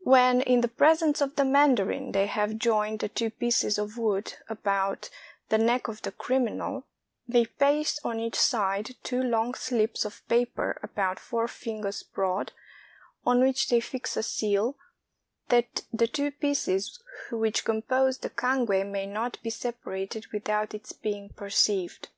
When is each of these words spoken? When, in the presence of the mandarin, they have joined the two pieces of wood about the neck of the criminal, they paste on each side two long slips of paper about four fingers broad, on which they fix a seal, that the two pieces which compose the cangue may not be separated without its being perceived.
When, 0.00 0.40
in 0.40 0.62
the 0.62 0.66
presence 0.66 1.20
of 1.20 1.36
the 1.36 1.44
mandarin, 1.44 2.10
they 2.10 2.26
have 2.26 2.56
joined 2.56 2.98
the 2.98 3.08
two 3.08 3.30
pieces 3.30 3.78
of 3.78 3.96
wood 3.96 4.34
about 4.48 5.10
the 5.48 5.58
neck 5.58 5.86
of 5.86 6.02
the 6.02 6.10
criminal, 6.10 6.88
they 7.28 7.46
paste 7.46 8.00
on 8.02 8.18
each 8.18 8.34
side 8.34 8.96
two 9.04 9.22
long 9.22 9.54
slips 9.54 10.04
of 10.04 10.26
paper 10.26 10.80
about 10.82 11.20
four 11.20 11.46
fingers 11.46 12.02
broad, 12.02 12.50
on 13.24 13.42
which 13.44 13.68
they 13.68 13.78
fix 13.78 14.16
a 14.16 14.24
seal, 14.24 14.76
that 15.50 15.82
the 15.92 16.08
two 16.08 16.32
pieces 16.32 16.98
which 17.30 17.64
compose 17.64 18.18
the 18.18 18.30
cangue 18.30 18.90
may 18.90 19.06
not 19.06 19.40
be 19.44 19.50
separated 19.50 20.26
without 20.32 20.74
its 20.74 20.90
being 20.90 21.28
perceived. 21.28 22.08